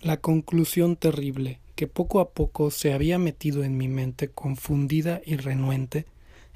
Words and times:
La 0.00 0.18
conclusión 0.18 0.96
terrible 0.96 1.60
que 1.74 1.86
poco 1.86 2.20
a 2.20 2.30
poco 2.30 2.70
se 2.70 2.92
había 2.92 3.18
metido 3.18 3.64
en 3.64 3.76
mi 3.76 3.88
mente 3.88 4.28
confundida 4.28 5.20
y 5.24 5.36
renuente 5.36 6.06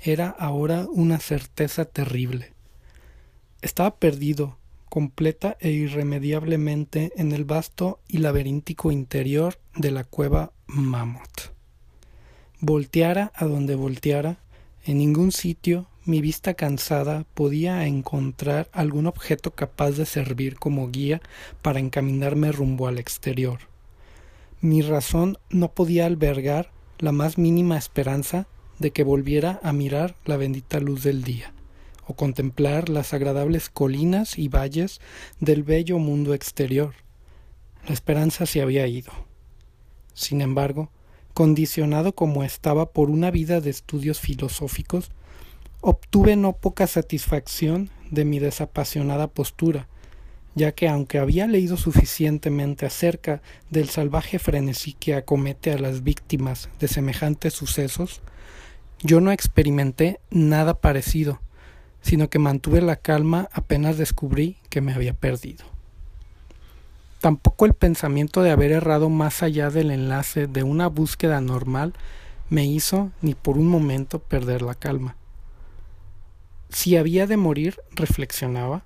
era 0.02 0.28
ahora 0.30 0.86
una 0.90 1.18
certeza 1.20 1.84
terrible. 1.84 2.52
Estaba 3.60 3.96
perdido, 3.96 4.56
completa 4.88 5.56
e 5.60 5.70
irremediablemente 5.70 7.12
en 7.16 7.32
el 7.32 7.44
vasto 7.44 8.00
y 8.08 8.18
laberíntico 8.18 8.90
interior 8.90 9.58
de 9.76 9.90
la 9.90 10.04
cueva 10.04 10.52
Mammoth. 10.66 11.52
Volteara 12.60 13.30
a 13.34 13.44
donde 13.44 13.74
volteara, 13.74 14.38
en 14.84 14.98
ningún 14.98 15.32
sitio 15.32 15.89
mi 16.04 16.20
vista 16.20 16.54
cansada 16.54 17.24
podía 17.34 17.86
encontrar 17.86 18.68
algún 18.72 19.06
objeto 19.06 19.50
capaz 19.50 19.92
de 19.92 20.06
servir 20.06 20.58
como 20.58 20.90
guía 20.90 21.20
para 21.62 21.78
encaminarme 21.78 22.52
rumbo 22.52 22.88
al 22.88 22.98
exterior. 22.98 23.60
Mi 24.60 24.82
razón 24.82 25.38
no 25.50 25.72
podía 25.72 26.06
albergar 26.06 26.70
la 26.98 27.12
más 27.12 27.38
mínima 27.38 27.76
esperanza 27.76 28.46
de 28.78 28.92
que 28.92 29.04
volviera 29.04 29.60
a 29.62 29.72
mirar 29.72 30.16
la 30.24 30.36
bendita 30.36 30.80
luz 30.80 31.02
del 31.02 31.22
día, 31.22 31.52
o 32.06 32.14
contemplar 32.14 32.88
las 32.88 33.12
agradables 33.12 33.68
colinas 33.68 34.38
y 34.38 34.48
valles 34.48 35.00
del 35.38 35.62
bello 35.62 35.98
mundo 35.98 36.34
exterior. 36.34 36.94
La 37.86 37.94
esperanza 37.94 38.46
se 38.46 38.62
había 38.62 38.86
ido. 38.86 39.12
Sin 40.14 40.40
embargo, 40.40 40.90
condicionado 41.34 42.14
como 42.14 42.42
estaba 42.42 42.90
por 42.90 43.10
una 43.10 43.30
vida 43.30 43.60
de 43.60 43.70
estudios 43.70 44.20
filosóficos, 44.20 45.10
obtuve 45.80 46.36
no 46.36 46.52
poca 46.52 46.86
satisfacción 46.86 47.90
de 48.10 48.24
mi 48.24 48.38
desapasionada 48.38 49.28
postura, 49.28 49.88
ya 50.54 50.72
que 50.72 50.88
aunque 50.88 51.18
había 51.18 51.46
leído 51.46 51.76
suficientemente 51.76 52.86
acerca 52.86 53.40
del 53.70 53.88
salvaje 53.88 54.38
frenesí 54.38 54.94
que 54.94 55.14
acomete 55.14 55.72
a 55.72 55.78
las 55.78 56.02
víctimas 56.02 56.68
de 56.80 56.88
semejantes 56.88 57.54
sucesos, 57.54 58.20
yo 59.02 59.20
no 59.20 59.32
experimenté 59.32 60.20
nada 60.30 60.74
parecido, 60.74 61.40
sino 62.02 62.28
que 62.28 62.38
mantuve 62.38 62.82
la 62.82 62.96
calma 62.96 63.48
apenas 63.52 63.96
descubrí 63.96 64.58
que 64.68 64.80
me 64.80 64.92
había 64.92 65.14
perdido. 65.14 65.64
Tampoco 67.20 67.66
el 67.66 67.74
pensamiento 67.74 68.42
de 68.42 68.50
haber 68.50 68.72
errado 68.72 69.10
más 69.10 69.42
allá 69.42 69.70
del 69.70 69.90
enlace 69.90 70.46
de 70.46 70.62
una 70.62 70.88
búsqueda 70.88 71.40
normal 71.40 71.94
me 72.48 72.64
hizo 72.64 73.10
ni 73.20 73.34
por 73.34 73.58
un 73.58 73.68
momento 73.68 74.18
perder 74.18 74.62
la 74.62 74.74
calma. 74.74 75.16
Si 76.70 76.96
había 76.96 77.26
de 77.26 77.36
morir, 77.36 77.80
reflexionaba, 77.92 78.84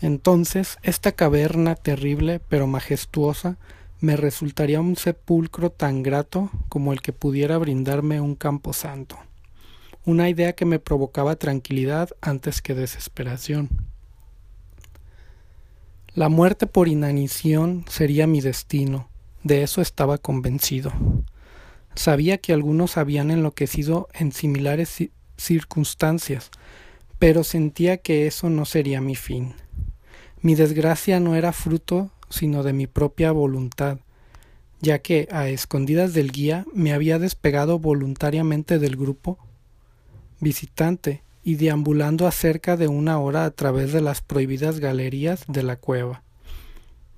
entonces 0.00 0.78
esta 0.82 1.12
caverna 1.12 1.74
terrible 1.74 2.40
pero 2.48 2.66
majestuosa 2.66 3.56
me 4.00 4.16
resultaría 4.16 4.80
un 4.80 4.96
sepulcro 4.96 5.70
tan 5.70 6.02
grato 6.02 6.50
como 6.68 6.92
el 6.92 7.00
que 7.00 7.12
pudiera 7.12 7.58
brindarme 7.58 8.20
un 8.20 8.34
campo 8.34 8.72
santo, 8.72 9.18
una 10.04 10.28
idea 10.28 10.52
que 10.52 10.66
me 10.66 10.78
provocaba 10.78 11.36
tranquilidad 11.36 12.10
antes 12.20 12.60
que 12.62 12.74
desesperación. 12.74 13.70
La 16.14 16.28
muerte 16.28 16.66
por 16.66 16.88
inanición 16.88 17.84
sería 17.88 18.26
mi 18.26 18.40
destino, 18.40 19.08
de 19.42 19.62
eso 19.62 19.80
estaba 19.80 20.18
convencido. 20.18 20.92
Sabía 21.94 22.38
que 22.38 22.52
algunos 22.52 22.96
habían 22.96 23.30
enloquecido 23.30 24.08
en 24.12 24.32
similares 24.32 25.10
circunstancias, 25.36 26.50
pero 27.18 27.44
sentía 27.44 27.98
que 27.98 28.26
eso 28.26 28.50
no 28.50 28.64
sería 28.64 29.00
mi 29.00 29.16
fin. 29.16 29.54
Mi 30.42 30.54
desgracia 30.54 31.20
no 31.20 31.34
era 31.34 31.52
fruto 31.52 32.10
sino 32.28 32.62
de 32.62 32.72
mi 32.72 32.86
propia 32.86 33.32
voluntad, 33.32 33.98
ya 34.80 34.98
que 34.98 35.28
a 35.30 35.48
escondidas 35.48 36.12
del 36.12 36.32
guía 36.32 36.66
me 36.74 36.92
había 36.92 37.18
despegado 37.18 37.78
voluntariamente 37.78 38.78
del 38.78 38.96
grupo 38.96 39.38
visitante 40.40 41.22
y 41.42 41.54
deambulando 41.54 42.26
a 42.26 42.32
cerca 42.32 42.76
de 42.76 42.88
una 42.88 43.18
hora 43.18 43.44
a 43.44 43.50
través 43.50 43.92
de 43.92 44.00
las 44.00 44.20
prohibidas 44.20 44.80
galerías 44.80 45.44
de 45.46 45.62
la 45.62 45.76
cueva. 45.76 46.22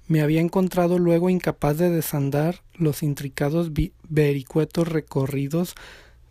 Me 0.06 0.20
había 0.22 0.40
encontrado 0.40 0.98
luego 0.98 1.30
incapaz 1.30 1.78
de 1.78 1.90
desandar 1.90 2.62
los 2.74 3.02
intricados 3.02 3.70
vericuetos 4.08 4.88
recorridos 4.88 5.74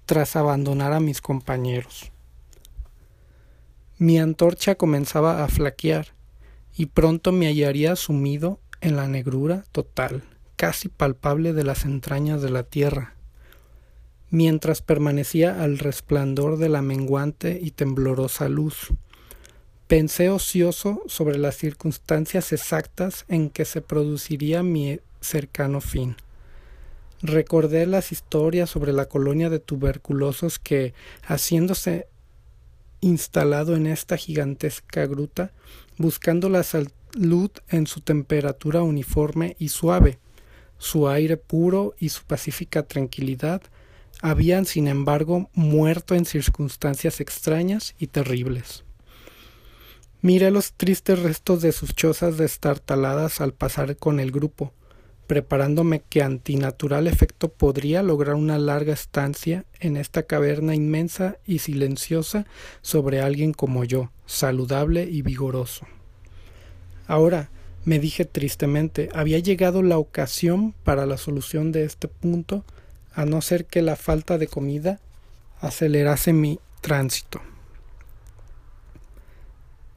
tras 0.06 0.36
abandonar 0.36 0.94
a 0.94 1.00
mis 1.00 1.22
compañeros. 1.22 2.12
Mi 4.00 4.20
antorcha 4.20 4.76
comenzaba 4.76 5.44
a 5.44 5.48
flaquear, 5.48 6.14
y 6.76 6.86
pronto 6.86 7.32
me 7.32 7.48
hallaría 7.48 7.96
sumido 7.96 8.60
en 8.80 8.96
la 8.96 9.08
negrura 9.08 9.64
total, 9.72 10.24
casi 10.56 10.88
palpable 10.88 11.54
de 11.54 11.64
las 11.64 11.84
entrañas 11.84 12.44
de 12.44 12.52
la 12.52 12.62
tierra. 12.62 13.16
Mientras 14.30 14.84
permanecía 14.84 15.64
al 15.64 15.80
resplandor 15.80 16.58
de 16.58 16.70
la 16.70 16.84
menguante 16.84 17.60
y 17.60 17.72
temblorosa 17.72 18.50
luz, 18.50 18.90
pensé 19.88 20.30
ocioso 20.30 21.02
sobre 21.08 21.40
las 21.40 21.58
circunstancias 21.58 22.54
exactas 22.54 23.26
en 23.30 23.50
que 23.50 23.66
se 23.66 23.82
produciría 23.82 24.62
mi 24.62 25.00
cercano 25.22 25.82
fin. 25.82 26.18
Recordé 27.24 27.88
las 27.88 28.12
historias 28.12 28.70
sobre 28.70 28.94
la 28.94 29.06
colonia 29.06 29.50
de 29.50 29.58
tuberculosos 29.58 30.60
que, 30.60 30.94
haciéndose 31.24 32.08
instalado 33.02 33.76
en 33.76 33.88
esta 33.88 34.18
gigantesca 34.18 35.06
gruta, 35.06 35.52
buscando 35.98 36.50
la 36.50 36.64
salud 36.64 37.52
en 37.70 37.88
su 37.88 38.02
temperatura 38.02 38.84
uniforme 38.84 39.56
y 39.60 39.70
suave, 39.70 40.20
su 40.78 41.08
aire 41.08 41.38
puro 41.38 41.96
y 42.00 42.10
su 42.10 42.24
pacífica 42.24 42.84
tranquilidad, 42.84 43.62
habían 44.22 44.66
sin 44.66 44.88
embargo 44.88 45.50
muerto 45.54 46.16
en 46.16 46.26
circunstancias 46.26 47.20
extrañas 47.20 47.96
y 48.00 48.08
terribles. 48.08 48.84
Miré 50.22 50.50
los 50.50 50.74
tristes 50.74 51.20
restos 51.20 51.62
de 51.62 51.72
sus 51.72 51.94
chozas 51.94 52.38
destartaladas 52.38 53.40
al 53.40 53.54
pasar 53.54 53.98
con 53.98 54.20
el 54.20 54.32
grupo, 54.32 54.74
preparándome 55.28 56.02
que 56.10 56.24
antinatural 56.24 57.06
efecto 57.08 57.50
podría 57.50 58.02
lograr 58.02 58.36
una 58.36 58.58
larga 58.58 58.94
estancia 58.94 59.66
en 59.80 59.98
esta 59.98 60.24
caverna 60.24 60.74
inmensa 60.74 61.38
y 61.46 61.60
silenciosa 61.60 62.46
sobre 62.82 63.22
alguien 63.22 63.54
como 63.54 63.84
yo, 63.84 64.10
saludable 64.26 65.04
y 65.04 65.22
vigoroso. 65.22 65.86
Ahora, 67.08 67.50
me 67.84 68.00
dije 68.00 68.26
tristemente, 68.26 69.10
había 69.14 69.40
llegado 69.40 69.84
la 69.84 69.98
ocasión 69.98 70.74
para 70.84 71.06
la 71.06 71.18
solución 71.18 71.72
de 71.72 71.84
este 71.84 72.08
punto, 72.08 72.66
a 73.14 73.26
no 73.26 73.42
ser 73.42 73.66
que 73.66 73.82
la 73.82 73.96
falta 73.96 74.38
de 74.38 74.48
comida 74.48 75.00
acelerase 75.60 76.34
mi 76.34 76.60
tránsito. 76.82 77.42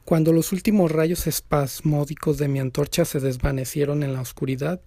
Cuando 0.05 0.33
los 0.33 0.53
últimos 0.53 0.91
rayos 0.91 1.27
espasmódicos 1.27 2.39
de 2.39 2.49
mi 2.49 2.59
antorcha 2.59 3.05
se 3.05 3.21
desvanecieron 3.21 4.03
en 4.03 4.13
la 4.13 4.21
oscuridad, 4.21 4.81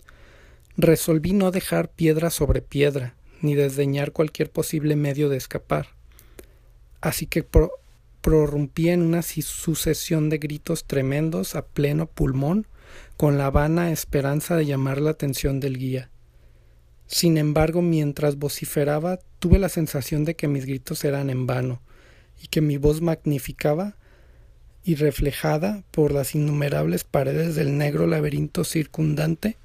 Resolví 0.77 1.33
no 1.33 1.51
dejar 1.51 1.89
piedra 1.89 2.29
sobre 2.29 2.61
piedra, 2.61 3.15
ni 3.41 3.53
desdeñar 3.53 4.11
cualquier 4.11 4.49
posible 4.49 4.95
medio 4.95 5.29
de 5.29 5.37
escapar. 5.37 5.89
Así 7.01 7.27
que 7.27 7.45
prorrumpí 8.21 8.89
en 8.89 9.01
una 9.01 9.21
sucesión 9.21 10.29
de 10.29 10.37
gritos 10.39 10.85
tremendos 10.85 11.55
a 11.55 11.65
pleno 11.65 12.07
pulmón, 12.07 12.65
con 13.17 13.37
la 13.37 13.51
vana 13.51 13.91
esperanza 13.91 14.55
de 14.55 14.65
llamar 14.65 15.01
la 15.01 15.11
atención 15.11 15.59
del 15.59 15.77
guía. 15.77 16.09
Sin 17.05 17.37
embargo, 17.37 17.81
mientras 17.81 18.37
vociferaba, 18.37 19.19
tuve 19.39 19.59
la 19.59 19.69
sensación 19.69 20.25
de 20.25 20.35
que 20.35 20.47
mis 20.47 20.65
gritos 20.65 21.03
eran 21.03 21.29
en 21.29 21.45
vano, 21.45 21.81
y 22.41 22.47
que 22.47 22.61
mi 22.61 22.77
voz 22.77 23.01
magnificaba 23.01 23.95
y 24.83 24.95
reflejada 24.95 25.83
por 25.91 26.11
las 26.11 26.33
innumerables 26.33 27.03
paredes 27.03 27.55
del 27.55 27.77
negro 27.77 28.07
laberinto 28.07 28.63
circundante, 28.63 29.57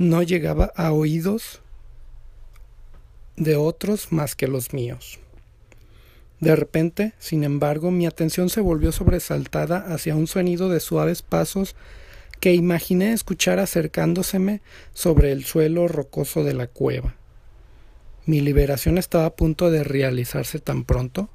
no 0.00 0.22
llegaba 0.22 0.72
a 0.76 0.92
oídos 0.92 1.60
de 3.36 3.56
otros 3.56 4.12
más 4.12 4.34
que 4.34 4.48
los 4.48 4.72
míos. 4.72 5.18
De 6.40 6.56
repente, 6.56 7.12
sin 7.18 7.44
embargo, 7.44 7.90
mi 7.90 8.06
atención 8.06 8.48
se 8.48 8.62
volvió 8.62 8.92
sobresaltada 8.92 9.92
hacia 9.92 10.16
un 10.16 10.26
sonido 10.26 10.70
de 10.70 10.80
suaves 10.80 11.20
pasos 11.20 11.76
que 12.40 12.54
imaginé 12.54 13.12
escuchar 13.12 13.58
acercándoseme 13.58 14.62
sobre 14.94 15.32
el 15.32 15.44
suelo 15.44 15.86
rocoso 15.86 16.44
de 16.44 16.54
la 16.54 16.66
cueva. 16.66 17.16
Mi 18.24 18.40
liberación 18.40 18.96
estaba 18.96 19.26
a 19.26 19.36
punto 19.36 19.70
de 19.70 19.84
realizarse 19.84 20.60
tan 20.60 20.84
pronto. 20.84 21.28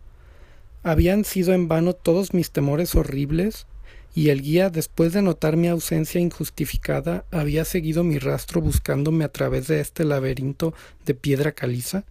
Habían 0.81 1.23
sido 1.23 1.53
en 1.53 1.67
vano 1.67 1.93
todos 1.93 2.33
mis 2.33 2.49
temores 2.49 2.95
horribles 2.95 3.67
y 4.15 4.29
el 4.29 4.41
guía, 4.41 4.69
después 4.69 5.11
de 5.11 5.21
notar 5.21 5.57
mi 5.57 5.67
ausencia 5.67 6.21
injustificada, 6.21 7.25
había 7.31 7.65
seguido 7.65 8.05
mi 8.05 8.17
rastro 8.17 8.61
buscándome 8.61 9.25
a 9.25 9.29
través 9.29 9.67
de 9.67 9.81
este 9.81 10.05
laberinto 10.05 10.73
de 11.05 11.13
piedra 11.15 11.51
caliza? 11.51 12.05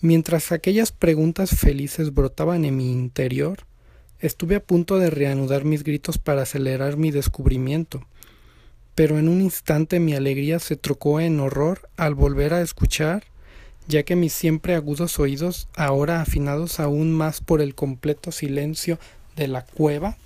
Mientras 0.00 0.52
aquellas 0.52 0.92
preguntas 0.92 1.50
felices 1.50 2.14
brotaban 2.14 2.64
en 2.64 2.76
mi 2.76 2.92
interior, 2.92 3.58
estuve 4.20 4.54
a 4.54 4.62
punto 4.62 4.98
de 4.98 5.10
reanudar 5.10 5.64
mis 5.64 5.82
gritos 5.82 6.16
para 6.16 6.42
acelerar 6.42 6.96
mi 6.96 7.10
descubrimiento, 7.10 8.06
pero 8.94 9.18
en 9.18 9.28
un 9.28 9.40
instante 9.40 9.98
mi 9.98 10.14
alegría 10.14 10.60
se 10.60 10.76
trocó 10.76 11.18
en 11.18 11.40
horror 11.40 11.88
al 11.96 12.14
volver 12.14 12.54
a 12.54 12.62
escuchar, 12.62 13.24
ya 13.88 14.04
que 14.04 14.14
mis 14.14 14.32
siempre 14.32 14.76
agudos 14.76 15.18
oídos, 15.18 15.66
ahora 15.74 16.20
afinados 16.20 16.78
aún 16.78 17.12
más 17.12 17.40
por 17.40 17.60
el 17.60 17.74
completo 17.74 18.30
silencio 18.30 19.00
de 19.34 19.48
la 19.48 19.64
cueva, 19.64 20.16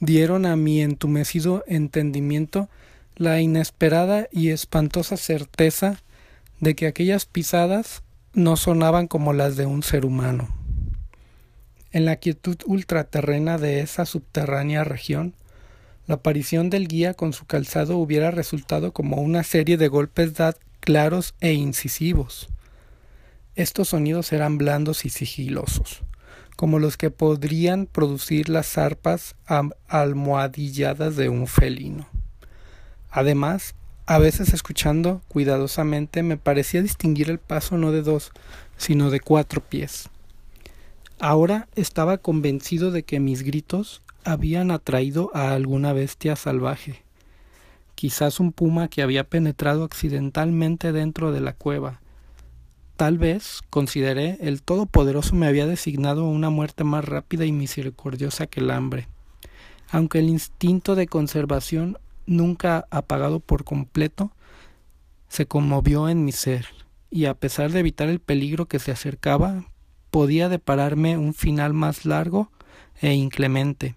dieron 0.00 0.46
a 0.46 0.56
mi 0.56 0.82
entumecido 0.82 1.64
entendimiento 1.66 2.68
la 3.16 3.40
inesperada 3.40 4.28
y 4.30 4.50
espantosa 4.50 5.16
certeza 5.16 6.02
de 6.60 6.74
que 6.74 6.86
aquellas 6.86 7.24
pisadas 7.26 8.02
no 8.34 8.56
sonaban 8.56 9.06
como 9.06 9.32
las 9.32 9.56
de 9.56 9.66
un 9.66 9.82
ser 9.82 10.04
humano. 10.04 10.48
En 11.92 12.04
la 12.04 12.16
quietud 12.16 12.58
ultraterrena 12.66 13.56
de 13.56 13.80
esa 13.80 14.04
subterránea 14.04 14.84
región, 14.84 15.34
la 16.06 16.16
aparición 16.16 16.68
del 16.68 16.88
guía 16.88 17.14
con 17.14 17.32
su 17.32 17.46
calzado 17.46 17.96
hubiera 17.96 18.30
resultado 18.30 18.92
como 18.92 19.16
una 19.16 19.42
serie 19.42 19.76
de 19.76 19.88
golpes 19.88 20.34
dad 20.34 20.56
claros 20.80 21.34
e 21.40 21.54
incisivos. 21.54 22.48
Estos 23.54 23.88
sonidos 23.88 24.32
eran 24.32 24.58
blandos 24.58 25.06
y 25.06 25.10
sigilosos, 25.10 26.02
como 26.56 26.78
los 26.78 26.96
que 26.96 27.10
podrían 27.10 27.86
producir 27.86 28.48
las 28.48 28.66
zarpas 28.66 29.36
almohadilladas 29.88 31.16
de 31.16 31.28
un 31.28 31.46
felino. 31.46 32.08
Además, 33.10 33.74
a 34.06 34.18
veces 34.18 34.54
escuchando 34.54 35.22
cuidadosamente 35.28 36.22
me 36.22 36.36
parecía 36.36 36.82
distinguir 36.82 37.30
el 37.30 37.38
paso 37.38 37.76
no 37.76 37.92
de 37.92 38.02
dos, 38.02 38.32
sino 38.76 39.10
de 39.10 39.20
cuatro 39.20 39.60
pies. 39.60 40.08
Ahora 41.18 41.68
estaba 41.76 42.18
convencido 42.18 42.90
de 42.90 43.02
que 43.02 43.20
mis 43.20 43.42
gritos 43.42 44.02
habían 44.24 44.70
atraído 44.70 45.30
a 45.34 45.54
alguna 45.54 45.92
bestia 45.92 46.36
salvaje, 46.36 47.02
quizás 47.94 48.38
un 48.38 48.52
puma 48.52 48.88
que 48.88 49.02
había 49.02 49.24
penetrado 49.24 49.84
accidentalmente 49.84 50.92
dentro 50.92 51.32
de 51.32 51.40
la 51.40 51.52
cueva. 51.52 52.00
Tal 52.96 53.18
vez, 53.18 53.60
consideré, 53.68 54.38
el 54.40 54.62
Todopoderoso 54.62 55.34
me 55.34 55.46
había 55.46 55.66
designado 55.66 56.24
una 56.24 56.48
muerte 56.48 56.82
más 56.82 57.04
rápida 57.04 57.44
y 57.44 57.52
misericordiosa 57.52 58.46
que 58.46 58.60
el 58.60 58.70
hambre. 58.70 59.06
Aunque 59.90 60.18
el 60.18 60.30
instinto 60.30 60.94
de 60.94 61.06
conservación 61.06 61.98
nunca 62.24 62.86
apagado 62.90 63.40
por 63.40 63.64
completo, 63.64 64.32
se 65.28 65.44
conmovió 65.44 66.08
en 66.08 66.24
mi 66.24 66.32
ser, 66.32 66.68
y 67.10 67.26
a 67.26 67.34
pesar 67.34 67.70
de 67.70 67.80
evitar 67.80 68.08
el 68.08 68.18
peligro 68.18 68.64
que 68.64 68.78
se 68.78 68.92
acercaba, 68.92 69.66
podía 70.10 70.48
depararme 70.48 71.18
un 71.18 71.34
final 71.34 71.74
más 71.74 72.06
largo 72.06 72.50
e 73.02 73.12
inclemente. 73.12 73.94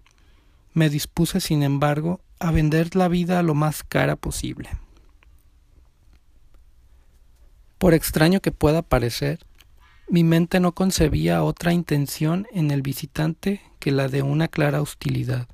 Me 0.74 0.90
dispuse, 0.90 1.40
sin 1.40 1.62
embargo, 1.62 2.20
a 2.38 2.50
vender 2.50 2.94
la 2.96 3.08
vida 3.08 3.42
lo 3.42 3.54
más 3.54 3.82
cara 3.82 4.16
posible. 4.16 4.68
Por 7.80 7.94
extraño 7.94 8.40
que 8.40 8.52
pueda 8.52 8.82
parecer, 8.82 9.38
mi 10.06 10.22
mente 10.22 10.60
no 10.60 10.72
concebía 10.72 11.42
otra 11.42 11.72
intención 11.72 12.46
en 12.52 12.70
el 12.70 12.82
visitante 12.82 13.62
que 13.78 13.90
la 13.90 14.08
de 14.08 14.20
una 14.20 14.48
clara 14.48 14.82
hostilidad. 14.82 15.48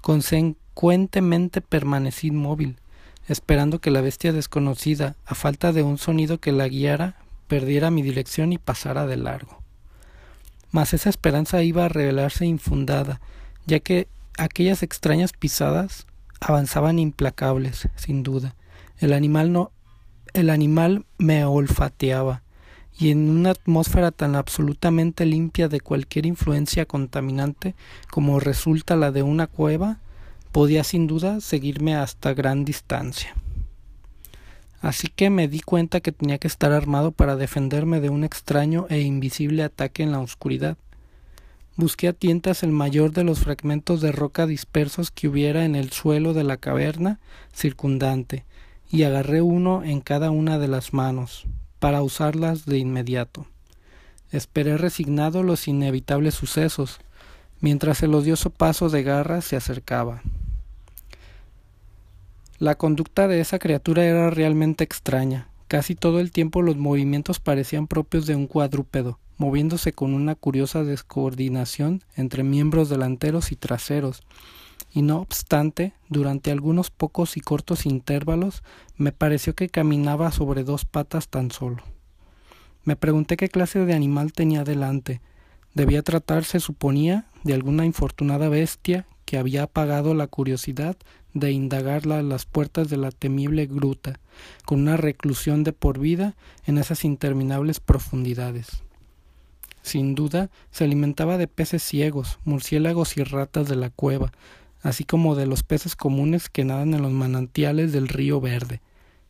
Consecuentemente 0.00 1.60
permanecí 1.60 2.28
inmóvil, 2.28 2.76
esperando 3.26 3.80
que 3.80 3.90
la 3.90 4.00
bestia 4.00 4.32
desconocida, 4.32 5.16
a 5.26 5.34
falta 5.34 5.72
de 5.72 5.82
un 5.82 5.98
sonido 5.98 6.38
que 6.38 6.52
la 6.52 6.68
guiara, 6.68 7.16
perdiera 7.48 7.90
mi 7.90 8.02
dirección 8.02 8.52
y 8.52 8.58
pasara 8.58 9.06
de 9.06 9.16
largo. 9.16 9.60
Mas 10.70 10.94
esa 10.94 11.10
esperanza 11.10 11.64
iba 11.64 11.86
a 11.86 11.88
revelarse 11.88 12.46
infundada, 12.46 13.20
ya 13.66 13.80
que 13.80 14.06
aquellas 14.38 14.84
extrañas 14.84 15.32
pisadas 15.32 16.06
avanzaban 16.38 17.00
implacables, 17.00 17.88
sin 17.96 18.22
duda. 18.22 18.54
El 18.98 19.12
animal 19.12 19.50
no 19.50 19.72
el 20.34 20.50
animal 20.50 21.04
me 21.18 21.44
olfateaba, 21.44 22.42
y 22.98 23.10
en 23.10 23.30
una 23.30 23.50
atmósfera 23.50 24.10
tan 24.10 24.36
absolutamente 24.36 25.24
limpia 25.24 25.68
de 25.68 25.80
cualquier 25.80 26.26
influencia 26.26 26.84
contaminante 26.86 27.74
como 28.10 28.40
resulta 28.40 28.96
la 28.96 29.10
de 29.10 29.22
una 29.22 29.46
cueva, 29.46 29.98
podía 30.52 30.84
sin 30.84 31.06
duda 31.06 31.40
seguirme 31.40 31.94
hasta 31.94 32.34
gran 32.34 32.64
distancia. 32.64 33.34
Así 34.82 35.08
que 35.08 35.30
me 35.30 35.48
di 35.48 35.60
cuenta 35.60 36.00
que 36.00 36.12
tenía 36.12 36.38
que 36.38 36.48
estar 36.48 36.72
armado 36.72 37.12
para 37.12 37.36
defenderme 37.36 38.00
de 38.00 38.08
un 38.08 38.24
extraño 38.24 38.86
e 38.88 39.00
invisible 39.00 39.62
ataque 39.62 40.02
en 40.02 40.12
la 40.12 40.20
oscuridad. 40.20 40.76
Busqué 41.76 42.08
a 42.08 42.12
tientas 42.12 42.62
el 42.62 42.72
mayor 42.72 43.12
de 43.12 43.24
los 43.24 43.40
fragmentos 43.40 44.00
de 44.00 44.12
roca 44.12 44.46
dispersos 44.46 45.10
que 45.10 45.28
hubiera 45.28 45.64
en 45.64 45.76
el 45.76 45.90
suelo 45.92 46.34
de 46.34 46.44
la 46.44 46.56
caverna 46.56 47.20
circundante, 47.54 48.44
y 48.90 49.04
agarré 49.04 49.40
uno 49.40 49.84
en 49.84 50.00
cada 50.00 50.30
una 50.30 50.58
de 50.58 50.68
las 50.68 50.92
manos, 50.92 51.46
para 51.78 52.02
usarlas 52.02 52.66
de 52.66 52.78
inmediato. 52.78 53.46
Esperé 54.32 54.76
resignado 54.76 55.42
los 55.42 55.68
inevitables 55.68 56.34
sucesos, 56.34 57.00
mientras 57.60 58.02
el 58.02 58.14
odioso 58.14 58.50
paso 58.50 58.88
de 58.88 59.02
garras 59.02 59.44
se 59.44 59.56
acercaba. 59.56 60.22
La 62.58 62.74
conducta 62.74 63.26
de 63.26 63.40
esa 63.40 63.58
criatura 63.58 64.04
era 64.04 64.28
realmente 64.30 64.84
extraña. 64.84 65.48
Casi 65.66 65.94
todo 65.94 66.20
el 66.20 66.32
tiempo 66.32 66.62
los 66.62 66.76
movimientos 66.76 67.40
parecían 67.40 67.86
propios 67.86 68.26
de 68.26 68.34
un 68.34 68.46
cuadrúpedo, 68.46 69.18
moviéndose 69.38 69.92
con 69.92 70.12
una 70.12 70.34
curiosa 70.34 70.84
descoordinación 70.84 72.02
entre 72.16 72.42
miembros 72.42 72.88
delanteros 72.88 73.52
y 73.52 73.56
traseros. 73.56 74.22
Y 74.92 75.02
no 75.02 75.20
obstante, 75.20 75.92
durante 76.08 76.50
algunos 76.50 76.90
pocos 76.90 77.36
y 77.36 77.40
cortos 77.40 77.86
intervalos 77.86 78.62
me 78.96 79.12
pareció 79.12 79.54
que 79.54 79.68
caminaba 79.68 80.32
sobre 80.32 80.64
dos 80.64 80.84
patas 80.84 81.28
tan 81.28 81.50
solo. 81.50 81.82
Me 82.84 82.96
pregunté 82.96 83.36
qué 83.36 83.48
clase 83.48 83.84
de 83.84 83.94
animal 83.94 84.32
tenía 84.32 84.64
delante. 84.64 85.20
Debía 85.74 86.02
tratarse, 86.02 86.58
suponía, 86.60 87.26
de 87.44 87.54
alguna 87.54 87.86
infortunada 87.86 88.48
bestia 88.48 89.06
que 89.24 89.38
había 89.38 89.62
apagado 89.62 90.14
la 90.14 90.26
curiosidad 90.26 90.96
de 91.34 91.52
indagarla 91.52 92.18
a 92.18 92.22
las 92.22 92.46
puertas 92.46 92.88
de 92.88 92.96
la 92.96 93.12
temible 93.12 93.66
gruta, 93.66 94.18
con 94.64 94.80
una 94.80 94.96
reclusión 94.96 95.62
de 95.62 95.72
por 95.72 96.00
vida 96.00 96.34
en 96.66 96.78
esas 96.78 97.04
interminables 97.04 97.78
profundidades. 97.78 98.82
Sin 99.82 100.14
duda, 100.14 100.50
se 100.70 100.84
alimentaba 100.84 101.38
de 101.38 101.46
peces 101.46 101.82
ciegos, 101.82 102.38
murciélagos 102.44 103.16
y 103.16 103.22
ratas 103.22 103.68
de 103.68 103.76
la 103.76 103.90
cueva, 103.90 104.32
así 104.82 105.04
como 105.04 105.34
de 105.34 105.46
los 105.46 105.62
peces 105.62 105.96
comunes 105.96 106.48
que 106.48 106.64
nadan 106.64 106.94
en 106.94 107.02
los 107.02 107.12
manantiales 107.12 107.92
del 107.92 108.08
río 108.08 108.40
Verde, 108.40 108.80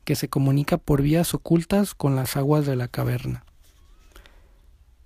que 0.04 0.16
se 0.16 0.28
comunica 0.28 0.78
por 0.78 1.02
vías 1.02 1.34
ocultas 1.34 1.94
con 1.94 2.16
las 2.16 2.36
aguas 2.36 2.66
de 2.66 2.76
la 2.76 2.88
caverna. 2.88 3.44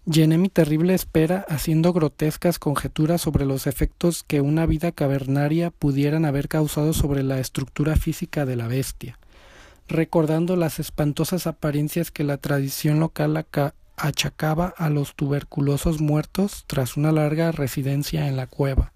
Llené 0.07 0.37
mi 0.37 0.51
terrible 0.51 0.93
espera 0.93 1.47
haciendo 1.49 1.95
grotescas 1.95 2.59
conjeturas 2.59 3.23
sobre 3.23 3.47
los 3.47 3.67
efectos 3.67 4.23
que 4.23 4.43
una 4.43 4.67
vida 4.67 4.93
cavernaria 4.93 5.71
pudieran 5.71 6.27
haber 6.27 6.49
causado 6.49 6.93
sobre 6.93 7.23
la 7.23 7.39
estructura 7.39 7.97
física 7.97 8.45
de 8.45 8.57
la 8.57 8.67
bestia, 8.67 9.19
recordando 9.89 10.57
las 10.57 10.79
espantosas 10.79 11.47
apariencias 11.47 12.11
que 12.11 12.23
la 12.23 12.37
tradición 12.37 13.01
local 13.01 13.47
achacaba 13.97 14.75
a 14.77 14.91
los 14.91 15.15
tuberculosos 15.15 16.01
muertos 16.01 16.65
tras 16.67 16.99
una 16.99 17.11
larga 17.11 17.51
residencia 17.53 18.29
en 18.29 18.37
la 18.37 18.47
cueva. 18.47 18.94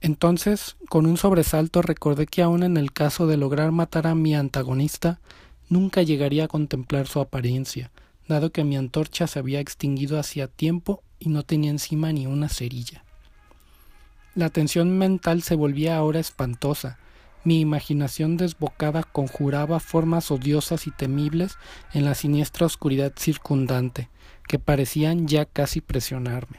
Entonces, 0.00 0.76
con 0.88 1.06
un 1.06 1.16
sobresalto 1.16 1.82
recordé 1.82 2.26
que 2.26 2.42
aun 2.42 2.62
en 2.62 2.76
el 2.76 2.92
caso 2.92 3.26
de 3.26 3.36
lograr 3.36 3.72
matar 3.72 4.06
a 4.06 4.14
mi 4.14 4.34
antagonista, 4.34 5.20
nunca 5.68 6.02
llegaría 6.02 6.44
a 6.44 6.48
contemplar 6.48 7.08
su 7.08 7.20
apariencia, 7.20 7.90
dado 8.28 8.52
que 8.52 8.64
mi 8.64 8.76
antorcha 8.76 9.26
se 9.26 9.38
había 9.38 9.60
extinguido 9.60 10.18
hacía 10.18 10.46
tiempo 10.46 11.02
y 11.18 11.30
no 11.30 11.42
tenía 11.42 11.70
encima 11.70 12.12
ni 12.12 12.26
una 12.26 12.48
cerilla. 12.48 13.04
La 14.34 14.50
tensión 14.50 14.96
mental 14.96 15.42
se 15.42 15.56
volvía 15.56 15.96
ahora 15.96 16.20
espantosa. 16.20 16.98
Mi 17.42 17.60
imaginación 17.60 18.36
desbocada 18.36 19.02
conjuraba 19.02 19.80
formas 19.80 20.30
odiosas 20.30 20.86
y 20.86 20.92
temibles 20.92 21.56
en 21.92 22.04
la 22.04 22.14
siniestra 22.14 22.66
oscuridad 22.66 23.12
circundante, 23.16 24.10
que 24.46 24.60
parecían 24.60 25.26
ya 25.26 25.44
casi 25.44 25.80
presionarme. 25.80 26.58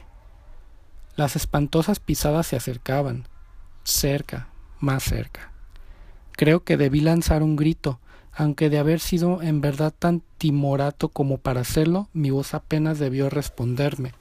Las 1.16 1.36
espantosas 1.36 2.00
pisadas 2.00 2.46
se 2.46 2.56
acercaban, 2.56 3.28
cerca, 3.84 4.48
más 4.78 5.02
cerca. 5.02 5.50
Creo 6.32 6.64
que 6.64 6.76
debí 6.76 7.00
lanzar 7.00 7.42
un 7.42 7.56
grito, 7.56 8.00
aunque 8.32 8.70
de 8.70 8.78
haber 8.78 9.00
sido 9.00 9.42
en 9.42 9.60
verdad 9.60 9.92
tan 9.96 10.22
timorato 10.38 11.08
como 11.08 11.38
para 11.38 11.60
hacerlo, 11.60 12.08
mi 12.12 12.30
voz 12.30 12.54
apenas 12.54 12.98
debió 12.98 13.28
responderme. 13.28 14.12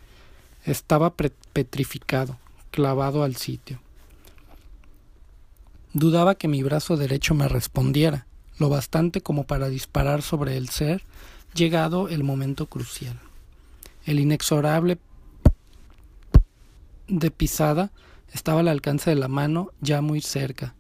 Estaba 0.66 1.14
petrificado, 1.54 2.38
clavado 2.72 3.24
al 3.24 3.36
sitio. 3.36 3.80
Dudaba 5.94 6.36
que 6.36 6.48
mi 6.48 6.62
brazo 6.62 6.98
derecho 6.98 7.34
me 7.34 7.48
respondiera, 7.48 8.28
lo 8.58 8.70
bastante 8.70 9.22
como 9.22 9.46
para 9.46 9.70
disparar 9.70 10.22
sobre 10.22 10.58
el 10.58 10.70
ser, 10.70 11.02
llegado 11.54 12.10
el 12.10 12.24
momento 12.24 12.68
crucial. 12.68 13.18
El 14.06 14.20
inexorable 14.20 15.00
de 17.08 17.32
pisada 17.32 17.92
estaba 18.34 18.62
al 18.62 18.68
alcance 18.68 19.10
de 19.10 19.16
la 19.16 19.28
mano, 19.28 19.72
ya 19.82 20.02
muy 20.02 20.22
cerca. 20.22 20.76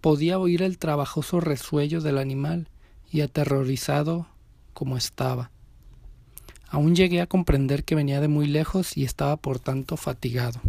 Podía 0.00 0.38
oír 0.38 0.62
el 0.62 0.78
trabajoso 0.78 1.40
resuello 1.40 2.00
del 2.00 2.18
animal 2.18 2.68
y 3.10 3.20
aterrorizado 3.20 4.26
como 4.72 4.96
estaba. 4.96 5.50
Aún 6.68 6.94
llegué 6.94 7.20
a 7.20 7.26
comprender 7.26 7.84
que 7.84 7.94
venía 7.94 8.20
de 8.20 8.28
muy 8.28 8.46
lejos 8.46 8.96
y 8.96 9.04
estaba 9.04 9.36
por 9.36 9.58
tanto 9.58 9.96
fatigado. 9.96 10.60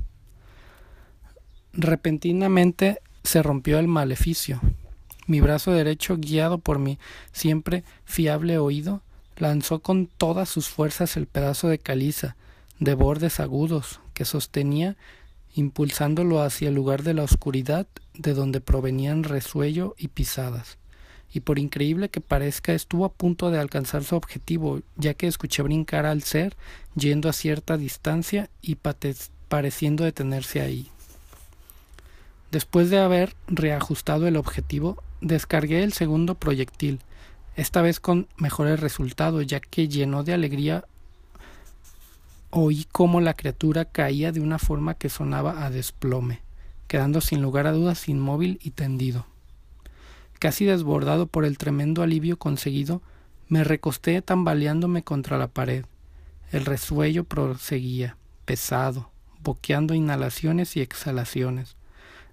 Repentinamente 1.74 3.02
se 3.24 3.44
rompió 3.44 3.80
el 3.80 3.88
maleficio. 3.88 4.62
Mi 5.26 5.42
brazo 5.42 5.72
derecho, 5.72 6.18
guiado 6.18 6.60
por 6.60 6.80
mi 6.80 6.98
siempre 7.34 7.84
fiable 8.06 8.58
oído, 8.58 9.02
lanzó 9.36 9.80
con 9.80 10.08
todas 10.08 10.50
sus 10.50 10.70
fuerzas 10.70 11.18
el 11.18 11.28
pedazo 11.28 11.68
de 11.68 11.80
caliza, 11.80 12.38
de 12.80 12.94
bordes 12.94 13.40
agudos, 13.40 14.00
que 14.14 14.26
sostenía, 14.26 14.96
impulsándolo 15.58 16.42
hacia 16.42 16.70
el 16.70 16.76
lugar 16.76 17.04
de 17.04 17.14
la 17.14 17.24
oscuridad 17.24 17.88
de 18.14 18.34
donde 18.34 18.62
provenían 18.62 19.24
resuello 19.24 19.96
y 19.98 20.10
pisadas. 20.10 20.78
Y 21.34 21.42
por 21.42 21.60
increíble 21.60 22.10
que 22.10 22.22
parezca, 22.22 22.74
estuvo 22.74 23.06
a 23.06 23.12
punto 23.12 23.52
de 23.52 23.60
alcanzar 23.60 24.04
su 24.04 24.16
objetivo, 24.16 24.82
ya 24.96 25.14
que 25.14 25.28
escuché 25.28 25.62
brincar 25.64 26.06
al 26.06 26.24
ser, 26.24 26.56
yendo 26.96 27.28
a 27.28 27.34
cierta 27.34 27.78
distancia 27.78 28.50
y 28.62 28.78
pareciendo 29.50 30.04
detenerse 30.04 30.62
ahí. 30.62 30.90
Después 32.52 32.90
de 32.90 33.00
haber 33.00 33.36
reajustado 33.48 34.28
el 34.28 34.38
objetivo, 34.38 35.04
descargué 35.20 35.84
el 35.84 35.92
segundo 35.92 36.36
proyectil, 36.36 37.00
esta 37.56 37.82
vez 37.82 38.00
con 38.00 38.28
mejores 38.38 38.80
resultados, 38.80 39.46
ya 39.48 39.60
que 39.60 39.88
llenó 39.88 40.24
de 40.24 40.34
alegría 40.34 40.86
oí 42.50 42.86
cómo 42.92 43.22
la 43.22 43.34
criatura 43.34 43.86
caía 43.86 44.32
de 44.32 44.40
una 44.40 44.60
forma 44.60 44.94
que 44.94 45.10
sonaba 45.10 45.66
a 45.66 45.70
desplome, 45.70 46.42
quedando 46.88 47.22
sin 47.22 47.42
lugar 47.42 47.68
a 47.68 47.72
dudas 47.72 48.08
inmóvil 48.08 48.60
y 48.64 48.72
tendido. 48.72 49.26
Casi 50.40 50.66
desbordado 50.66 51.28
por 51.28 51.46
el 51.46 51.58
tremendo 51.58 52.04
alivio 52.04 52.38
conseguido, 52.38 53.02
me 53.48 53.64
recosté 53.64 54.22
tambaleándome 54.22 55.04
contra 55.04 55.38
la 55.38 55.48
pared. 55.48 55.86
El 56.52 56.66
resuello 56.66 57.24
proseguía, 57.24 58.18
pesado, 58.46 59.10
boqueando 59.42 59.94
inhalaciones 59.94 60.76
y 60.78 60.82
exhalaciones, 60.82 61.76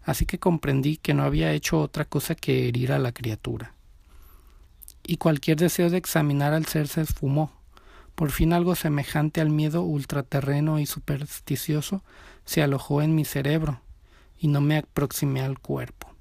así 0.05 0.27
que 0.27 0.39
comprendí 0.39 0.97
que 0.97 1.15
no 1.15 1.23
había 1.23 1.53
hecho 1.53 1.81
otra 1.81 2.05
cosa 2.05 2.35
que 2.35 2.69
herir 2.69 2.93
a 2.93 2.99
la 2.99 3.13
criatura. 3.13 3.75
Y 5.07 5.17
cualquier 5.17 5.57
deseo 5.59 5.91
de 5.91 5.99
examinar 5.99 6.53
al 6.53 6.67
ser 6.67 6.89
se 6.89 7.01
esfumó. 7.01 7.53
Por 8.15 8.31
fin 8.31 8.53
algo 8.53 8.75
semejante 8.75 9.41
al 9.41 9.51
miedo 9.51 9.83
ultraterreno 9.83 10.79
y 10.79 10.87
supersticioso 10.87 12.03
se 12.45 12.63
alojó 12.63 13.03
en 13.03 13.15
mi 13.15 13.25
cerebro, 13.25 13.81
y 14.39 14.49
no 14.49 14.61
me 14.61 14.79
aproximé 14.79 15.41
al 15.41 15.59
cuerpo 15.59 16.15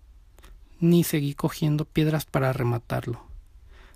ni 0.83 1.05
seguí 1.05 1.33
cogiendo 1.33 1.85
piedras 1.85 2.25
para 2.25 2.51
rematarlo. 2.51 3.23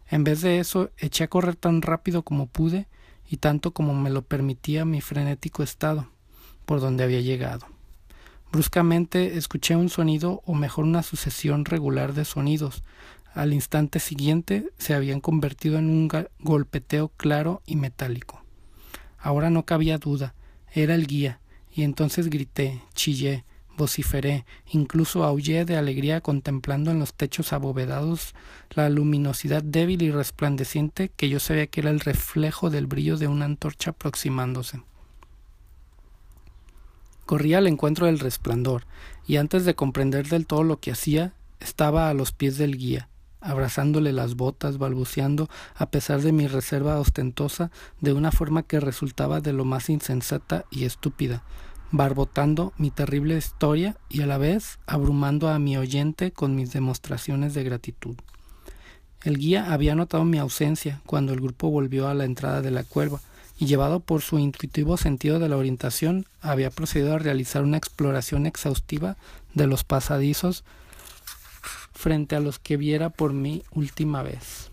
En 0.10 0.24
vez 0.24 0.42
de 0.42 0.60
eso, 0.60 0.89
eché 0.98 1.25
a 1.25 1.27
correr 1.27 1.58
tan 1.58 1.82
rápido 1.82 2.24
como 2.24 2.48
pude 2.48 2.88
y 3.30 3.38
tanto 3.38 3.72
como 3.72 3.94
me 3.94 4.10
lo 4.10 4.22
permitía 4.22 4.86
mi 4.86 5.01
frenético 5.01 5.63
estado, 5.63 6.08
por 6.66 6.80
donde 6.80 7.04
había 7.04 7.20
llegado. 7.20 7.68
Bruscamente 8.54 9.38
escuché 9.38 9.75
un 9.75 9.89
sonido, 9.89 10.42
o 10.46 10.56
mejor 10.56 10.86
una 10.86 11.04
sucesión 11.04 11.66
regular 11.66 12.13
de 12.13 12.24
sonidos. 12.24 12.84
Al 13.38 13.53
instante 13.53 14.00
siguiente 14.00 14.67
se 14.79 14.96
habían 14.96 15.22
convertido 15.22 15.77
en 15.77 15.91
un 15.91 16.10
golpeteo 16.39 17.10
claro 17.10 17.62
y 17.67 17.75
metálico. 17.75 18.41
Ahora 19.20 19.51
no 19.51 19.63
cabía 19.63 20.00
duda, 20.00 20.34
era 20.74 20.96
el 20.96 21.06
guía, 21.06 21.39
y 21.72 21.84
entonces 21.84 22.32
grité, 22.32 22.82
chillé, 22.96 23.46
vociferé, 23.77 24.44
incluso 24.72 25.24
aullé 25.24 25.65
de 25.65 25.77
alegría 25.77 26.20
contemplando 26.20 26.89
en 26.89 26.98
los 26.98 27.13
techos 27.13 27.53
abovedados 27.53 28.34
la 28.72 28.89
luminosidad 28.89 29.62
débil 29.62 30.01
y 30.01 30.10
resplandeciente 30.10 31.10
que 31.15 31.29
yo 31.29 31.39
sabía 31.39 31.67
que 31.67 31.82
era 31.82 31.91
el 31.91 32.00
reflejo 32.00 32.72
del 32.72 32.88
brillo 32.88 33.17
de 33.17 33.27
una 33.27 33.46
antorcha 33.46 33.91
aproximándose. 33.91 34.82
Corrí 37.27 37.53
al 37.53 37.67
encuentro 37.67 38.08
del 38.08 38.17
resplandor, 38.17 38.88
y 39.27 39.36
antes 39.36 39.63
de 39.63 39.75
comprender 39.75 40.27
del 40.27 40.48
todo 40.48 40.63
lo 40.63 40.79
que 40.79 40.89
hacía, 40.89 41.36
estaba 41.60 42.10
a 42.10 42.15
los 42.15 42.32
pies 42.32 42.58
del 42.58 42.79
guía, 42.79 43.10
abrazándole 43.41 44.13
las 44.13 44.36
botas, 44.36 44.77
balbuceando, 44.77 45.50
a 45.75 45.89
pesar 45.89 46.22
de 46.22 46.32
mi 46.32 46.48
reserva 46.48 47.00
ostentosa, 47.00 47.72
de 48.01 48.13
una 48.13 48.32
forma 48.32 48.63
que 48.63 48.79
resultaba 48.79 49.41
de 49.41 49.53
lo 49.53 49.65
más 49.65 49.89
insensata 49.89 50.65
y 50.72 50.86
estúpida, 50.86 51.44
barbotando 51.91 52.74
mi 52.77 52.91
terrible 52.91 53.38
historia 53.38 53.98
y 54.10 54.22
a 54.22 54.27
la 54.27 54.38
vez 54.38 54.79
abrumando 54.88 55.50
a 55.50 55.60
mi 55.60 55.77
oyente 55.77 56.32
con 56.32 56.56
mis 56.56 56.74
demostraciones 56.74 57.53
de 57.53 57.63
gratitud. 57.63 58.15
El 59.24 59.38
guía 59.38 59.74
había 59.74 59.96
notado 59.96 60.25
mi 60.25 60.38
ausencia 60.38 61.01
cuando 61.06 61.34
el 61.34 61.41
grupo 61.41 61.70
volvió 61.70 62.08
a 62.08 62.13
la 62.13 62.25
entrada 62.25 62.62
de 62.62 62.72
la 62.72 62.84
cueva 62.84 63.20
y 63.60 63.65
llevado 63.65 64.00
por 64.00 64.22
su 64.22 64.38
intuitivo 64.38 64.98
sentido 64.98 65.39
de 65.39 65.50
la 65.50 65.58
orientación 65.58 66.25
había 66.41 66.70
procedido 66.70 67.15
a 67.15 67.20
realizar 67.20 67.63
una 67.63 67.77
exploración 67.77 68.46
exhaustiva 68.46 69.17
de 69.53 69.67
los 69.67 69.84
pasadizos 69.84 70.63
frente 71.98 72.36
a 72.36 72.39
los 72.39 72.60
que 72.60 72.77
viera 72.77 73.10
por 73.10 73.34
mi 73.34 73.63
última 73.72 74.22
vez, 74.22 74.70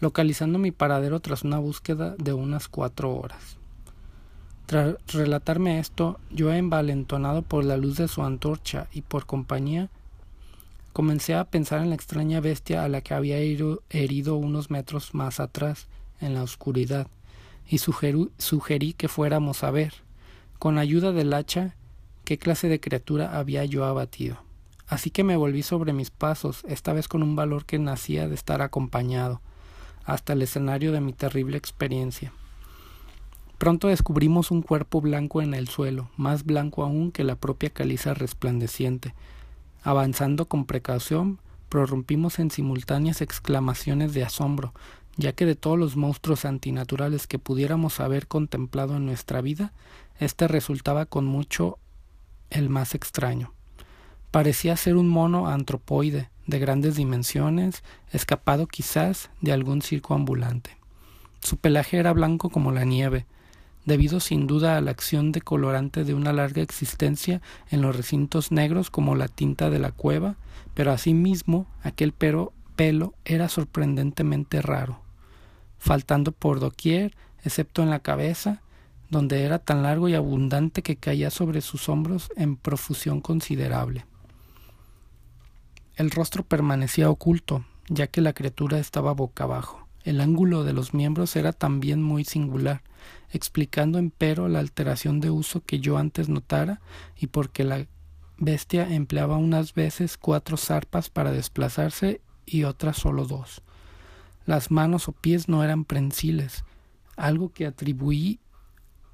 localizando 0.00 0.58
mi 0.58 0.72
paradero 0.72 1.20
tras 1.20 1.44
una 1.44 1.58
búsqueda 1.58 2.16
de 2.18 2.32
unas 2.32 2.66
cuatro 2.66 3.14
horas. 3.14 3.56
Tras 4.66 4.96
relatarme 5.12 5.78
esto, 5.78 6.18
yo 6.30 6.52
envalentonado 6.52 7.42
por 7.42 7.64
la 7.64 7.76
luz 7.76 7.96
de 7.96 8.08
su 8.08 8.22
antorcha 8.22 8.88
y 8.92 9.02
por 9.02 9.26
compañía, 9.26 9.88
comencé 10.92 11.36
a 11.36 11.44
pensar 11.44 11.82
en 11.82 11.90
la 11.90 11.94
extraña 11.94 12.40
bestia 12.40 12.84
a 12.84 12.88
la 12.88 13.00
que 13.00 13.14
había 13.14 13.38
herido 13.38 14.36
unos 14.36 14.70
metros 14.70 15.14
más 15.14 15.38
atrás, 15.38 15.86
en 16.20 16.34
la 16.34 16.42
oscuridad, 16.42 17.06
y 17.68 17.78
sugerí 17.78 18.92
que 18.94 19.08
fuéramos 19.08 19.62
a 19.62 19.70
ver, 19.70 19.94
con 20.58 20.78
ayuda 20.78 21.12
del 21.12 21.32
hacha, 21.32 21.76
qué 22.24 22.38
clase 22.38 22.68
de 22.68 22.80
criatura 22.80 23.38
había 23.38 23.64
yo 23.64 23.84
abatido. 23.84 24.49
Así 24.90 25.10
que 25.10 25.22
me 25.22 25.36
volví 25.36 25.62
sobre 25.62 25.92
mis 25.92 26.10
pasos, 26.10 26.64
esta 26.66 26.92
vez 26.92 27.06
con 27.06 27.22
un 27.22 27.36
valor 27.36 27.64
que 27.64 27.78
nacía 27.78 28.28
de 28.28 28.34
estar 28.34 28.60
acompañado, 28.60 29.40
hasta 30.04 30.32
el 30.32 30.42
escenario 30.42 30.90
de 30.90 31.00
mi 31.00 31.12
terrible 31.12 31.56
experiencia. 31.56 32.32
Pronto 33.56 33.86
descubrimos 33.86 34.50
un 34.50 34.62
cuerpo 34.62 35.00
blanco 35.00 35.42
en 35.42 35.54
el 35.54 35.68
suelo, 35.68 36.10
más 36.16 36.44
blanco 36.44 36.82
aún 36.82 37.12
que 37.12 37.22
la 37.22 37.36
propia 37.36 37.70
caliza 37.70 38.14
resplandeciente. 38.14 39.14
Avanzando 39.84 40.46
con 40.46 40.64
precaución, 40.64 41.38
prorrumpimos 41.68 42.40
en 42.40 42.50
simultáneas 42.50 43.20
exclamaciones 43.20 44.12
de 44.12 44.24
asombro, 44.24 44.74
ya 45.16 45.34
que 45.34 45.46
de 45.46 45.54
todos 45.54 45.78
los 45.78 45.94
monstruos 45.94 46.44
antinaturales 46.44 47.28
que 47.28 47.38
pudiéramos 47.38 48.00
haber 48.00 48.26
contemplado 48.26 48.96
en 48.96 49.06
nuestra 49.06 49.40
vida, 49.40 49.72
éste 50.18 50.48
resultaba 50.48 51.06
con 51.06 51.26
mucho 51.26 51.78
el 52.50 52.70
más 52.70 52.96
extraño. 52.96 53.52
Parecía 54.30 54.76
ser 54.76 54.96
un 54.96 55.08
mono 55.08 55.48
antropoide 55.48 56.30
de 56.46 56.58
grandes 56.60 56.94
dimensiones, 56.96 57.82
escapado 58.12 58.68
quizás 58.68 59.30
de 59.40 59.52
algún 59.52 59.82
circo 59.82 60.14
ambulante. 60.14 60.76
Su 61.42 61.56
pelaje 61.56 61.98
era 61.98 62.12
blanco 62.12 62.48
como 62.48 62.70
la 62.70 62.84
nieve, 62.84 63.26
debido 63.86 64.20
sin 64.20 64.46
duda 64.46 64.76
a 64.76 64.80
la 64.80 64.92
acción 64.92 65.32
decolorante 65.32 66.04
de 66.04 66.14
una 66.14 66.32
larga 66.32 66.62
existencia 66.62 67.40
en 67.70 67.82
los 67.82 67.96
recintos 67.96 68.52
negros 68.52 68.90
como 68.90 69.16
la 69.16 69.26
tinta 69.26 69.68
de 69.68 69.78
la 69.78 69.90
cueva, 69.90 70.36
pero 70.74 70.92
asimismo 70.92 71.66
aquel 71.82 72.12
pelo 72.12 73.14
era 73.24 73.48
sorprendentemente 73.48 74.62
raro, 74.62 75.00
faltando 75.78 76.30
por 76.30 76.60
doquier, 76.60 77.16
excepto 77.42 77.82
en 77.82 77.90
la 77.90 77.98
cabeza, 77.98 78.62
donde 79.08 79.42
era 79.42 79.58
tan 79.58 79.82
largo 79.82 80.08
y 80.08 80.14
abundante 80.14 80.82
que 80.82 80.94
caía 80.94 81.30
sobre 81.30 81.62
sus 81.62 81.88
hombros 81.88 82.30
en 82.36 82.56
profusión 82.56 83.20
considerable. 83.20 84.04
El 86.00 86.10
rostro 86.10 86.44
permanecía 86.44 87.10
oculto, 87.10 87.62
ya 87.88 88.06
que 88.06 88.22
la 88.22 88.32
criatura 88.32 88.78
estaba 88.78 89.12
boca 89.12 89.44
abajo. 89.44 89.86
El 90.02 90.22
ángulo 90.22 90.64
de 90.64 90.72
los 90.72 90.94
miembros 90.94 91.36
era 91.36 91.52
también 91.52 92.02
muy 92.02 92.24
singular, 92.24 92.80
explicando 93.28 93.98
empero 93.98 94.48
la 94.48 94.60
alteración 94.60 95.20
de 95.20 95.28
uso 95.28 95.62
que 95.62 95.78
yo 95.78 95.98
antes 95.98 96.30
notara 96.30 96.80
y 97.18 97.26
porque 97.26 97.64
la 97.64 97.86
bestia 98.38 98.88
empleaba 98.88 99.36
unas 99.36 99.74
veces 99.74 100.16
cuatro 100.16 100.56
zarpas 100.56 101.10
para 101.10 101.32
desplazarse 101.32 102.22
y 102.46 102.64
otras 102.64 102.96
solo 102.96 103.26
dos. 103.26 103.60
Las 104.46 104.70
manos 104.70 105.06
o 105.06 105.12
pies 105.12 105.50
no 105.50 105.62
eran 105.64 105.84
prensiles, 105.84 106.64
algo 107.18 107.52
que 107.52 107.66
atribuí 107.66 108.40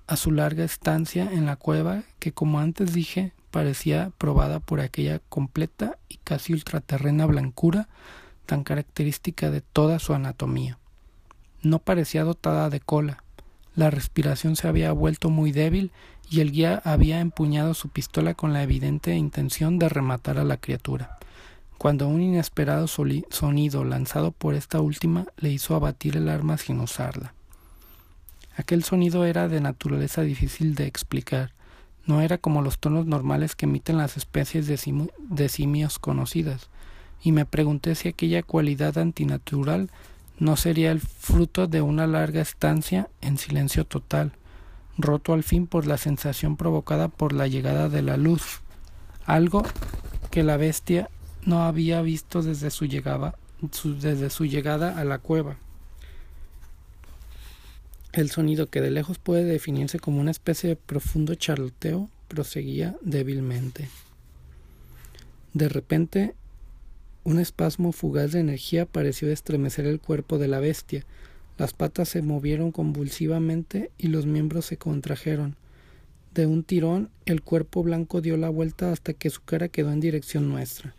a 0.06 0.16
su 0.16 0.30
larga 0.30 0.64
estancia 0.64 1.30
en 1.32 1.46
la 1.46 1.56
cueva 1.56 2.02
que 2.18 2.32
como 2.32 2.60
antes 2.60 2.92
dije 2.92 3.32
parecía 3.50 4.12
probada 4.18 4.60
por 4.60 4.80
aquella 4.80 5.20
completa 5.28 5.98
y 6.08 6.18
casi 6.18 6.52
ultraterrena 6.52 7.26
blancura 7.26 7.88
tan 8.44 8.64
característica 8.64 9.50
de 9.50 9.60
toda 9.60 9.98
su 9.98 10.14
anatomía. 10.14 10.78
No 11.62 11.78
parecía 11.78 12.22
dotada 12.22 12.70
de 12.70 12.80
cola, 12.80 13.24
la 13.76 13.90
respiración 13.90 14.56
se 14.56 14.68
había 14.68 14.92
vuelto 14.92 15.28
muy 15.28 15.52
débil 15.52 15.92
y 16.30 16.40
el 16.40 16.50
guía 16.50 16.80
había 16.84 17.20
empuñado 17.20 17.74
su 17.74 17.90
pistola 17.90 18.34
con 18.34 18.52
la 18.52 18.62
evidente 18.62 19.14
intención 19.14 19.78
de 19.78 19.88
rematar 19.88 20.38
a 20.38 20.44
la 20.44 20.56
criatura, 20.56 21.18
cuando 21.76 22.08
un 22.08 22.22
inesperado 22.22 22.86
sonido 22.88 23.84
lanzado 23.84 24.32
por 24.32 24.54
esta 24.54 24.80
última 24.80 25.26
le 25.36 25.50
hizo 25.50 25.74
abatir 25.74 26.16
el 26.16 26.28
arma 26.28 26.56
sin 26.56 26.80
usarla. 26.80 27.35
Aquel 28.56 28.84
sonido 28.84 29.26
era 29.26 29.48
de 29.48 29.60
naturaleza 29.60 30.22
difícil 30.22 30.74
de 30.74 30.86
explicar, 30.86 31.52
no 32.06 32.22
era 32.22 32.38
como 32.38 32.62
los 32.62 32.78
tonos 32.78 33.04
normales 33.04 33.54
que 33.54 33.66
emiten 33.66 33.98
las 33.98 34.16
especies 34.16 34.66
de, 34.66 35.48
simios 35.48 35.98
conocidas, 35.98 36.70
y 37.22 37.32
me 37.32 37.44
pregunté 37.44 37.94
si 37.94 38.08
aquella 38.08 38.42
cualidad 38.42 38.96
antinatural 38.96 39.90
no 40.38 40.56
sería 40.56 40.90
el 40.90 41.00
fruto 41.00 41.66
de 41.66 41.82
una 41.82 42.06
larga 42.06 42.40
estancia 42.40 43.10
en 43.20 43.36
silencio 43.36 43.84
total, 43.84 44.32
roto 44.96 45.34
al 45.34 45.42
fin 45.42 45.66
por 45.66 45.86
la 45.86 45.98
sensación 45.98 46.56
provocada 46.56 47.08
por 47.08 47.34
la 47.34 47.48
llegada 47.48 47.90
de 47.90 48.00
la 48.00 48.16
luz, 48.16 48.62
algo 49.26 49.64
que 50.30 50.42
la 50.42 50.56
bestia 50.56 51.10
no 51.44 51.64
había 51.64 52.00
visto 52.00 52.42
desde 52.42 52.70
su 52.70 52.86
desde 52.86 54.30
su 54.30 54.46
llegada 54.46 54.98
a 54.98 55.04
la 55.04 55.18
cueva. 55.18 55.56
El 58.16 58.30
sonido, 58.30 58.70
que 58.70 58.80
de 58.80 58.90
lejos 58.90 59.18
puede 59.18 59.44
definirse 59.44 59.98
como 59.98 60.22
una 60.22 60.30
especie 60.30 60.70
de 60.70 60.76
profundo 60.76 61.34
charloteo, 61.34 62.08
proseguía 62.28 62.96
débilmente. 63.02 63.90
De 65.52 65.68
repente, 65.68 66.34
un 67.24 67.38
espasmo 67.38 67.92
fugaz 67.92 68.32
de 68.32 68.40
energía 68.40 68.86
pareció 68.86 69.30
estremecer 69.30 69.84
el 69.84 70.00
cuerpo 70.00 70.38
de 70.38 70.48
la 70.48 70.60
bestia, 70.60 71.04
las 71.58 71.74
patas 71.74 72.08
se 72.08 72.22
movieron 72.22 72.72
convulsivamente 72.72 73.90
y 73.98 74.06
los 74.08 74.24
miembros 74.24 74.64
se 74.64 74.78
contrajeron. 74.78 75.54
De 76.32 76.46
un 76.46 76.64
tirón, 76.64 77.10
el 77.26 77.42
cuerpo 77.42 77.82
blanco 77.82 78.22
dio 78.22 78.38
la 78.38 78.48
vuelta 78.48 78.92
hasta 78.92 79.12
que 79.12 79.28
su 79.28 79.42
cara 79.42 79.68
quedó 79.68 79.92
en 79.92 80.00
dirección 80.00 80.48
nuestra. 80.48 80.94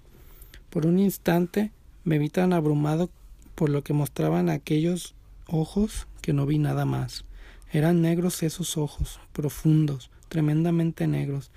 Por 0.69 0.85
un 0.85 0.99
instante 0.99 1.71
me 2.03 2.19
vi 2.19 2.29
tan 2.29 2.53
abrumado 2.53 3.09
por 3.55 3.69
lo 3.71 3.83
que 3.83 3.93
mostraban 3.93 4.49
aquellos 4.49 5.15
ojos 5.47 6.05
que 6.27 6.33
no 6.33 6.45
vi 6.45 6.57
nada 6.57 6.83
más. 6.83 7.23
Eran 7.71 8.01
negros 8.01 8.43
esos 8.43 8.75
ojos, 8.75 9.21
profundos, 9.31 10.11
tremendamente 10.27 11.07
negros, 11.07 11.51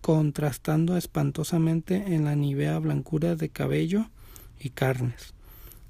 contrastando 0.00 0.96
espantosamente 0.96 2.14
en 2.14 2.24
la 2.24 2.36
nivea 2.36 2.78
blancura 2.78 3.34
de 3.34 3.48
cabello 3.48 4.06
y 4.60 4.68
carnes. 4.70 5.34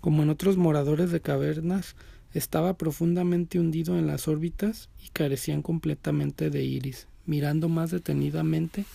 Como 0.01 0.23
en 0.23 0.31
otros 0.31 0.57
moradores 0.57 1.11
de 1.11 1.21
cavernas, 1.21 1.95
estaba 2.33 2.79
profundamente 2.79 3.61
hundido 3.61 3.99
en 3.99 4.07
las 4.07 4.29
órbitas 4.29 4.89
y 5.05 5.11
carecían 5.11 5.61
completamente 5.61 6.49
de 6.49 6.65
iris. 6.65 7.07
Mirando 7.27 7.69
más 7.69 7.91
detenidamente, 7.91 8.87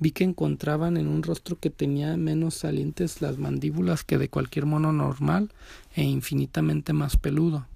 vi 0.00 0.10
que 0.10 0.24
encontraban 0.24 0.96
en 0.96 1.06
un 1.06 1.22
rostro 1.22 1.56
que 1.56 1.70
tenía 1.70 2.16
menos 2.16 2.54
salientes 2.54 3.22
las 3.22 3.38
mandíbulas 3.38 4.02
que 4.02 4.18
de 4.18 4.28
cualquier 4.28 4.66
mono 4.66 4.92
normal 4.92 5.52
e 5.94 6.02
infinitamente 6.02 6.92
más 6.92 7.16
peludo. 7.16 7.68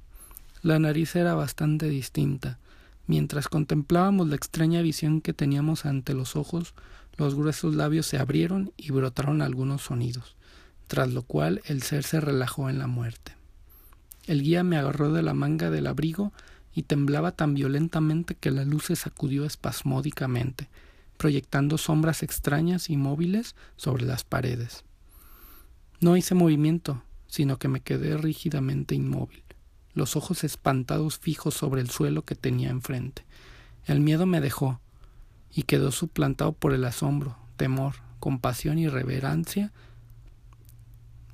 La 0.66 0.80
nariz 0.80 1.14
era 1.14 1.35
bastante 1.35 1.88
distinta. 1.88 2.58
Mientras 3.06 3.46
contemplábamos 3.46 4.26
la 4.28 4.35
extraña 4.35 4.82
visión 4.82 5.20
que 5.20 5.32
teníamos 5.32 5.87
ante 5.87 6.12
los 6.12 6.35
ojos, 6.35 6.75
los 7.16 7.37
gruesos 7.37 7.76
labios 7.76 8.06
se 8.06 8.18
abrieron 8.18 8.73
y 8.76 8.90
brotaron 8.90 9.42
algunos 9.42 9.82
sonidos 9.82 10.37
tras 10.87 11.12
lo 11.12 11.23
cual 11.23 11.62
el 11.66 11.82
ser 11.82 12.04
se 12.04 12.20
relajó 12.20 12.70
en 12.70 12.78
la 12.78 12.87
muerte. 12.87 13.32
El 14.26 14.42
guía 14.42 14.62
me 14.62 14.76
agarró 14.76 15.12
de 15.12 15.23
la 15.23 15.35
manga 15.35 15.70
del 15.70 15.87
abrigo 15.87 16.32
y 16.75 16.82
temblaba 16.82 17.32
tan 17.32 17.54
violentamente 17.54 18.35
que 18.35 18.50
la 18.50 18.64
luz 18.64 18.87
se 18.87 18.96
sacudió 18.96 19.44
espasmódicamente, 19.44 20.68
proyectando 21.16 21.78
sombras 21.78 22.23
extrañas 22.23 22.90
y 22.90 22.96
móviles 22.96 23.54
sobre 23.76 24.04
las 24.04 24.25
paredes. 24.25 24.85
No 26.00 26.16
hice 26.16 26.35
movimiento, 26.35 27.02
sino 27.26 27.59
que 27.59 27.68
me 27.68 27.81
quedé 27.81 28.16
rígidamente 28.16 28.94
inmóvil, 28.94 29.42
los 29.96 30.14
ojos 30.14 30.44
espantados 30.44 31.18
fijos 31.18 31.54
sobre 31.54 31.80
el 31.80 31.90
suelo 31.90 32.22
que 32.22 32.37
tenía 32.37 32.70
enfrente. 32.70 33.24
El 33.85 33.98
miedo 33.98 34.26
me 34.26 34.40
dejó, 34.40 34.78
y 35.52 35.64
quedó 35.64 35.90
suplantado 35.90 36.52
por 36.52 36.72
el 36.72 36.85
asombro, 36.85 37.37
temor, 37.56 37.96
compasión 38.20 38.78
y 38.78 38.87
reverencia 38.87 39.72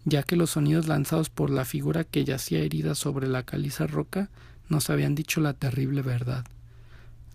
ya 0.05 0.23
que 0.23 0.37
los 0.37 0.51
sonidos 0.51 0.89
lanzados 0.89 1.31
por 1.31 1.51
la 1.51 1.65
figura 1.65 2.05
que 2.05 2.25
yacía 2.25 2.61
herida 2.61 2.95
sobre 2.95 3.29
la 3.29 3.45
caliza 3.45 3.87
roca 3.87 4.31
nos 4.69 4.91
habían 4.91 5.15
dicho 5.15 5.41
la 5.41 5.53
terrible 5.55 6.03
verdad. 6.03 6.45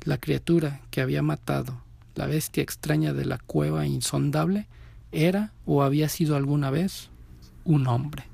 La 0.04 0.18
criatura 0.18 0.82
que 0.92 1.02
había 1.02 1.22
matado, 1.22 1.82
la 2.16 2.26
bestia 2.26 2.64
extraña 2.64 3.14
de 3.14 3.26
la 3.26 3.38
cueva 3.38 3.86
insondable, 3.86 4.68
era 5.12 5.54
o 5.66 5.84
había 5.84 6.10
sido 6.10 6.36
alguna 6.36 6.70
vez 6.70 7.10
un 7.64 7.88
hombre. 7.88 8.26